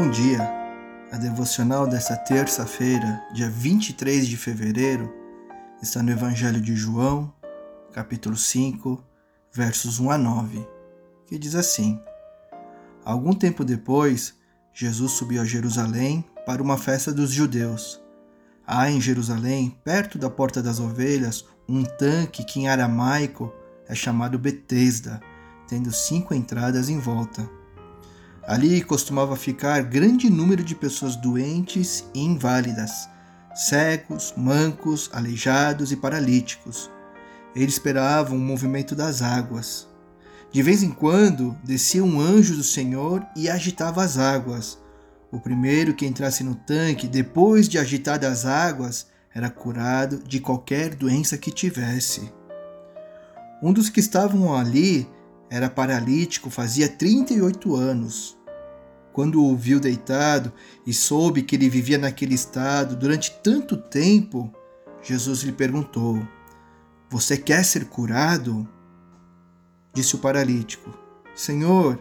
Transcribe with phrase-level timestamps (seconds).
[0.00, 0.48] Bom dia!
[1.10, 5.12] A devocional desta terça-feira, dia 23 de fevereiro,
[5.82, 7.34] está no Evangelho de João,
[7.92, 9.04] capítulo 5,
[9.52, 10.64] versos 1 a 9,
[11.26, 12.00] que diz assim:
[13.04, 14.34] Algum tempo depois,
[14.72, 18.00] Jesus subiu a Jerusalém para uma festa dos judeus.
[18.64, 23.52] Há em Jerusalém, perto da Porta das Ovelhas, um tanque que em aramaico
[23.88, 25.20] é chamado Betesda,
[25.66, 27.57] tendo cinco entradas em volta.
[28.48, 33.06] Ali costumava ficar grande número de pessoas doentes e inválidas,
[33.54, 36.90] cegos, mancos, aleijados e paralíticos.
[37.54, 39.86] Eles esperavam o movimento das águas.
[40.50, 44.78] De vez em quando descia um anjo do Senhor e agitava as águas.
[45.30, 50.94] O primeiro que entrasse no tanque, depois de agitadas as águas, era curado de qualquer
[50.94, 52.32] doença que tivesse.
[53.62, 55.06] Um dos que estavam ali
[55.50, 58.37] era paralítico, fazia 38 anos.
[59.18, 60.52] Quando o viu deitado
[60.86, 64.48] e soube que ele vivia naquele estado durante tanto tempo,
[65.02, 66.24] Jesus lhe perguntou:
[67.10, 68.68] Você quer ser curado?
[69.92, 70.96] Disse o paralítico:
[71.34, 72.00] Senhor,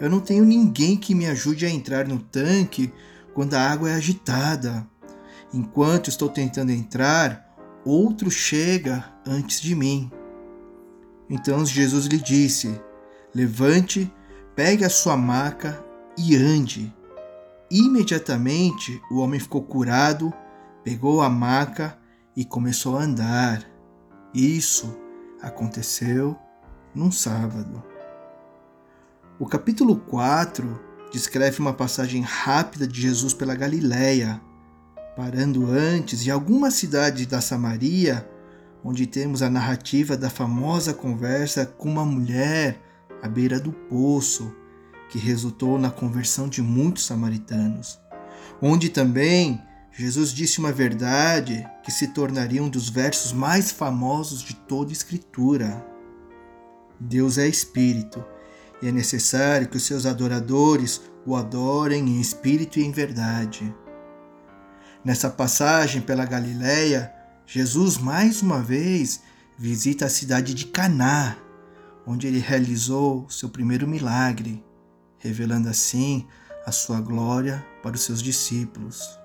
[0.00, 2.90] eu não tenho ninguém que me ajude a entrar no tanque
[3.34, 4.88] quando a água é agitada.
[5.52, 7.54] Enquanto estou tentando entrar,
[7.84, 10.10] outro chega antes de mim.
[11.28, 12.80] Então Jesus lhe disse:
[13.34, 14.10] Levante,
[14.54, 15.84] pegue a sua maca
[16.16, 16.94] e ande.
[17.70, 20.32] Imediatamente o homem ficou curado,
[20.84, 21.98] pegou a maca
[22.36, 23.64] e começou a andar.
[24.32, 24.96] Isso
[25.42, 26.36] aconteceu
[26.94, 27.82] num sábado.
[29.38, 30.80] O capítulo 4
[31.12, 34.40] descreve uma passagem rápida de Jesus pela Galiléia,
[35.16, 38.28] parando antes em alguma cidade da Samaria,
[38.84, 42.80] onde temos a narrativa da famosa conversa com uma mulher
[43.22, 44.54] à beira do poço
[45.10, 47.98] que resultou na conversão de muitos samaritanos,
[48.60, 49.60] onde também
[49.92, 54.92] Jesus disse uma verdade que se tornaria um dos versos mais famosos de toda a
[54.92, 55.86] Escritura.
[57.00, 58.22] Deus é Espírito
[58.82, 63.74] e é necessário que os seus adoradores o adorem em espírito e em verdade.
[65.04, 67.12] Nessa passagem pela Galileia,
[67.46, 69.20] Jesus mais uma vez
[69.58, 71.36] visita a cidade de Caná,
[72.06, 74.62] onde ele realizou seu primeiro milagre,
[75.18, 76.26] revelando assim
[76.66, 79.18] a sua glória para os seus discípulos.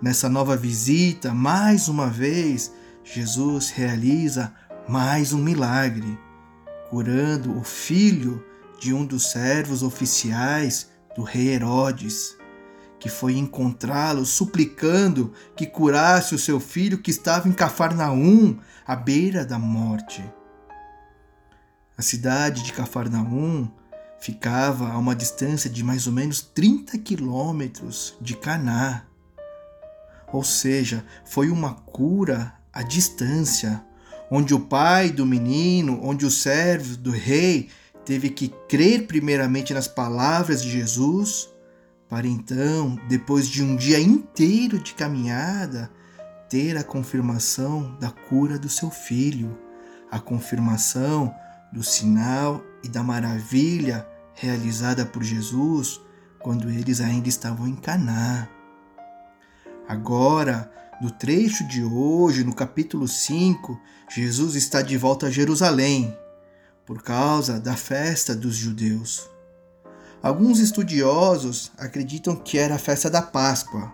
[0.00, 4.52] Nessa nova visita, mais uma vez, Jesus realiza
[4.88, 6.18] mais um milagre,
[6.88, 8.44] curando o filho
[8.78, 12.36] de um dos servos oficiais do rei Herodes,
[13.00, 19.44] que foi encontrá-lo suplicando que curasse o seu filho que estava em Cafarnaum, à beira
[19.44, 20.22] da morte.
[21.96, 23.68] A cidade de Cafarnaum
[24.20, 29.04] ficava a uma distância de mais ou menos 30 quilômetros de Caná.
[30.32, 33.82] Ou seja, foi uma cura à distância,
[34.30, 37.68] onde o pai do menino, onde o servo do rei
[38.04, 41.48] teve que crer primeiramente nas palavras de Jesus,
[42.08, 45.90] para então, depois de um dia inteiro de caminhada,
[46.48, 49.58] ter a confirmação da cura do seu filho,
[50.10, 51.34] a confirmação
[51.70, 56.00] do sinal e da maravilha realizada por Jesus
[56.38, 58.48] quando eles ainda estavam em Caná.
[59.88, 66.16] Agora, no trecho de hoje, no capítulo 5, Jesus está de volta a Jerusalém
[66.86, 69.28] por causa da festa dos judeus.
[70.22, 73.92] Alguns estudiosos acreditam que era a festa da Páscoa,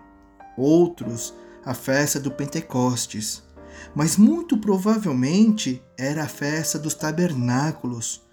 [0.57, 3.45] outros a festa do Pentecostes
[3.93, 8.24] mas muito provavelmente era a festa dos tabernáculos,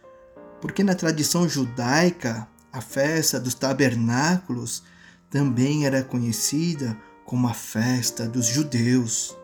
[0.63, 4.83] porque na tradição judaica a festa dos tabernáculos
[5.29, 9.37] também era conhecida como a festa dos judeus.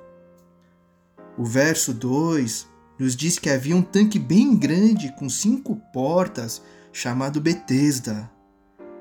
[1.36, 2.66] O verso 2
[2.98, 8.30] nos diz que havia um tanque bem grande com cinco portas chamado Betesda,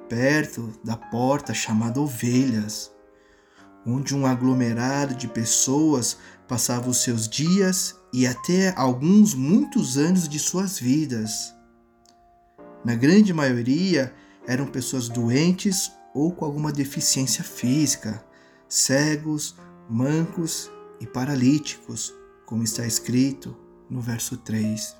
[0.10, 2.92] perto da porta chamada Ovelhas
[3.88, 10.38] onde um aglomerado de pessoas passava os seus dias e até alguns muitos anos de
[10.38, 11.57] suas vidas.
[12.84, 14.14] Na grande maioria
[14.48, 18.24] eram pessoas doentes ou com alguma deficiência física,
[18.68, 19.56] cegos,
[19.90, 22.14] mancos e paralíticos,
[22.46, 23.56] como está escrito
[23.90, 24.96] no verso 3.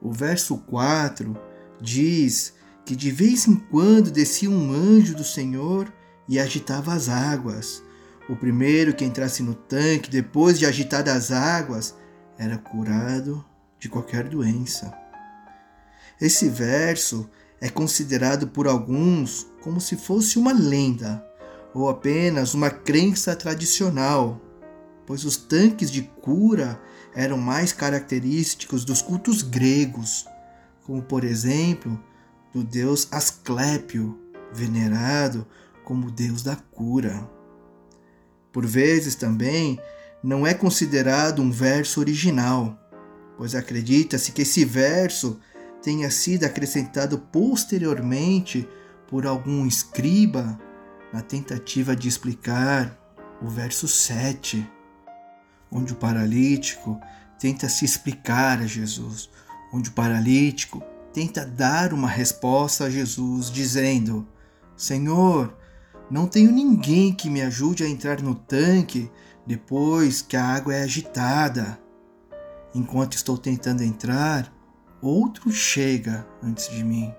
[0.00, 1.36] O verso 4
[1.80, 2.54] diz
[2.84, 5.92] que de vez em quando descia um anjo do Senhor
[6.28, 7.82] e agitava as águas.
[8.28, 11.94] O primeiro que entrasse no tanque, depois de agitadas as águas,
[12.36, 13.44] era curado
[13.78, 15.07] de qualquer doença.
[16.20, 17.28] Esse verso
[17.60, 21.24] é considerado por alguns como se fosse uma lenda
[21.74, 24.40] ou apenas uma crença tradicional,
[25.06, 26.80] pois os tanques de cura
[27.14, 30.26] eram mais característicos dos cultos gregos,
[30.84, 32.02] como por exemplo
[32.52, 34.18] do deus Asclépio,
[34.52, 35.46] venerado
[35.84, 37.28] como deus da cura.
[38.52, 39.78] Por vezes também
[40.22, 42.76] não é considerado um verso original,
[43.36, 45.38] pois acredita-se que esse verso
[45.82, 48.68] tenha sido acrescentado posteriormente
[49.08, 50.58] por algum escriba
[51.12, 52.98] na tentativa de explicar
[53.42, 54.68] o verso 7,
[55.70, 57.00] onde o paralítico
[57.38, 59.30] tenta se explicar a Jesus,
[59.72, 60.82] onde o paralítico
[61.12, 64.26] tenta dar uma resposta a Jesus, dizendo:
[64.76, 65.56] Senhor,
[66.10, 69.10] não tenho ninguém que me ajude a entrar no tanque
[69.46, 71.78] depois que a água é agitada.
[72.74, 74.52] Enquanto estou tentando entrar,
[75.00, 77.12] outro chega antes de mim.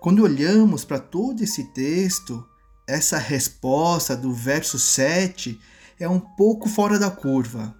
[0.00, 2.46] Quando olhamos para todo esse texto,
[2.86, 5.58] essa resposta do verso 7
[5.98, 7.74] é um pouco fora da curva,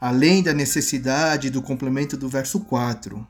[0.00, 3.26] além da necessidade do complemento do verso 4.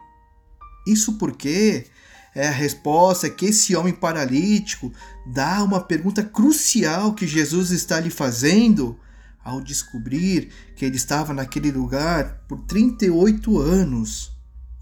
[0.87, 1.87] Isso porque
[2.35, 4.93] é a resposta que esse homem paralítico
[5.27, 8.99] dá a uma pergunta crucial que Jesus está lhe fazendo
[9.45, 14.34] ao descobrir que ele estava naquele lugar por 38 anos,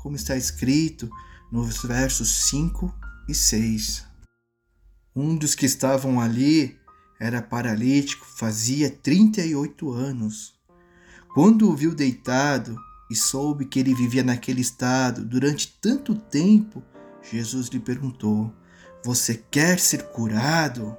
[0.02, 1.08] como está escrito
[1.50, 2.93] nos versos 5
[3.28, 4.04] e 6.
[5.14, 6.76] Um dos que estavam ali
[7.20, 10.54] era paralítico, fazia 38 anos.
[11.32, 12.76] Quando o viu deitado
[13.08, 16.82] e soube que ele vivia naquele estado durante tanto tempo,
[17.31, 18.52] Jesus lhe perguntou:
[19.05, 20.96] Você quer ser curado?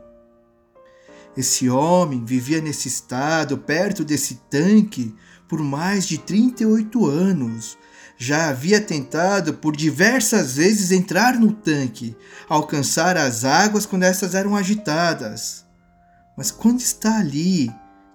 [1.35, 5.13] Esse homem vivia nesse estado, perto desse tanque,
[5.47, 7.77] por mais de 38 anos.
[8.25, 12.15] Já havia tentado por diversas vezes entrar no tanque,
[12.47, 15.65] alcançar as águas quando essas eram agitadas.
[16.37, 17.69] Mas quando está ali,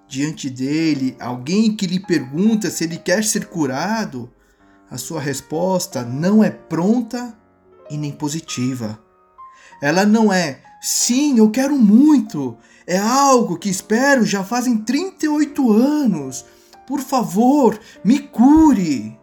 [0.08, 4.32] diante dele, alguém que lhe pergunta se ele quer ser curado,
[4.90, 7.37] a sua resposta não é pronta
[7.90, 8.99] e nem positiva.
[9.82, 12.56] Ela não é sim, eu quero muito,
[12.87, 16.46] é algo que espero já fazem 38 anos.
[16.87, 19.18] Por favor, me cure.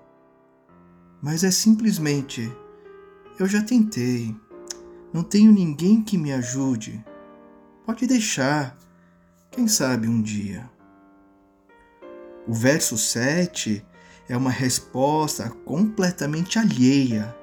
[1.25, 2.55] Mas é simplesmente:
[3.39, 4.39] eu já tentei.
[5.11, 7.03] Não tenho ninguém que me ajude.
[7.83, 8.77] Pode deixar.
[9.49, 10.69] Quem sabe um dia.
[12.47, 13.83] O verso 7
[14.29, 17.35] é uma resposta completamente alheia,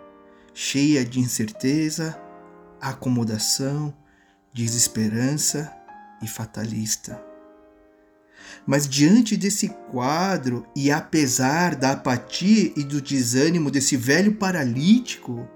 [0.55, 2.17] cheia de incerteza,
[2.81, 3.93] acomodação,
[4.53, 5.73] desesperança
[6.23, 7.32] e fatalista.
[8.67, 15.49] Mas diante desse quadro, e apesar da apatia e do desânimo desse velho paralítico,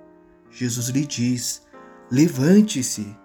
[0.51, 1.63] Jesus lhe diz:
[2.11, 3.17] Levante-se,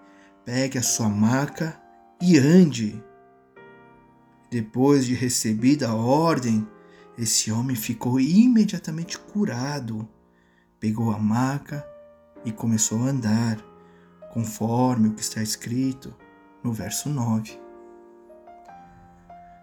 [0.45, 1.79] pegue a sua maca
[2.21, 3.03] e ande.
[4.49, 6.67] Depois de recebida a ordem,
[7.17, 10.07] esse homem ficou imediatamente curado,
[10.79, 11.85] pegou a maca
[12.43, 13.57] e começou a andar,
[14.33, 16.13] conforme o que está escrito
[16.63, 17.70] no verso 9.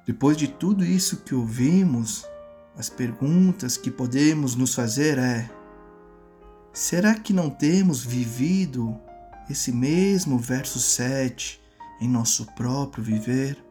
[0.09, 2.25] Depois de tudo isso que ouvimos,
[2.75, 5.51] as perguntas que podemos nos fazer é:
[6.73, 8.99] será que não temos vivido
[9.51, 11.61] esse mesmo verso 7
[12.01, 13.63] em nosso próprio viver?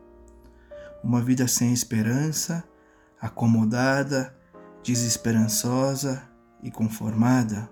[1.03, 2.63] Uma vida sem esperança,
[3.19, 4.31] acomodada,
[4.83, 6.21] desesperançosa
[6.61, 7.67] e conformada?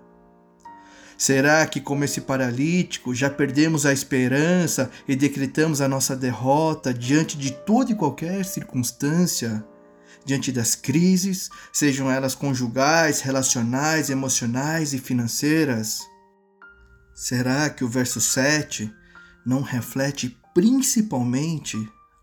[1.18, 7.38] Será que, como esse paralítico, já perdemos a esperança e decretamos a nossa derrota diante
[7.38, 9.64] de toda e qualquer circunstância?
[10.26, 16.00] Diante das crises, sejam elas conjugais, relacionais, emocionais e financeiras?
[17.14, 18.92] Será que o verso 7
[19.44, 21.76] não reflete principalmente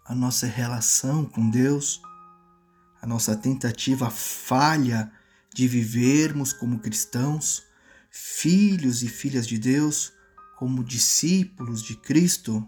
[0.05, 1.99] a nossa relação com Deus?
[3.01, 5.11] A nossa tentativa falha
[5.51, 7.63] de vivermos como cristãos?
[8.15, 10.13] Filhos e filhas de Deus,
[10.55, 12.63] como discípulos de Cristo.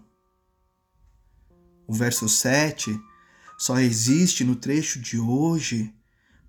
[1.86, 3.00] O verso 7
[3.56, 5.94] só existe no trecho de hoje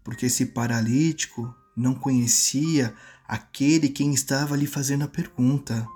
[0.04, 2.96] porque esse paralítico não conhecia
[3.28, 5.88] aquele quem estava lhe fazendo a pergunta.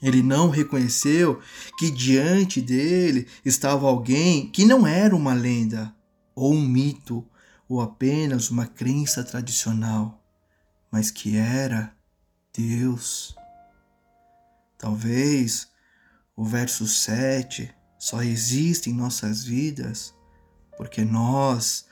[0.00, 1.40] Ele não reconheceu
[1.76, 5.92] que diante dele estava alguém que não era uma lenda,
[6.36, 7.26] ou um mito,
[7.68, 10.22] ou apenas uma crença tradicional,
[10.90, 11.96] mas que era
[12.52, 13.34] Deus.
[14.78, 15.68] Talvez
[16.36, 20.14] o verso 7 só exista em nossas vidas
[20.76, 21.86] porque nós,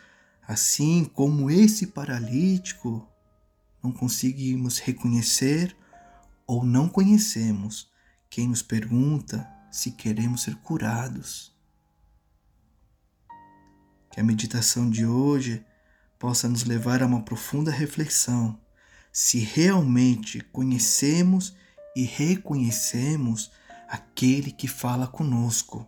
[0.47, 3.07] assim como esse paralítico,
[3.83, 5.77] não conseguimos reconhecer
[6.47, 7.91] ou não conhecemos
[8.29, 11.55] quem nos pergunta se queremos ser curados.
[14.11, 15.65] Que a meditação de hoje
[16.19, 18.60] possa nos levar a uma profunda reflexão
[19.13, 21.55] se realmente conhecemos
[21.97, 23.51] e reconhecemos
[23.89, 25.87] aquele que fala conosco.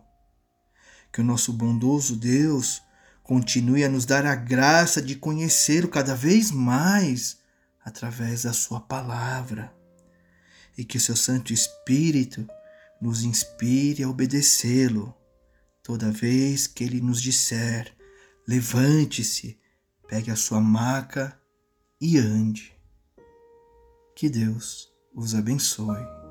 [1.11, 2.81] Que o nosso bondoso Deus
[3.23, 7.37] continue a nos dar a graça de conhecê-lo cada vez mais
[7.83, 9.73] através da Sua palavra.
[10.77, 12.47] E que o seu Santo Espírito
[12.99, 15.15] nos inspire a obedecê-lo
[15.83, 17.93] toda vez que ele nos disser:
[18.47, 19.59] levante-se,
[20.07, 21.37] pegue a sua maca
[21.99, 22.72] e ande.
[24.15, 26.22] Que Deus os abençoe.